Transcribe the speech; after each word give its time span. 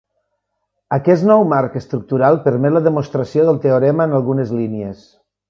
Aquest 0.95 1.27
nou 1.31 1.45
marc 1.51 1.75
estructural 1.81 2.39
permet 2.47 2.75
la 2.77 2.81
demostració 2.87 3.47
del 3.51 3.61
teorema 3.67 4.09
en 4.11 4.17
algunes 4.23 4.57
línies. 4.63 5.07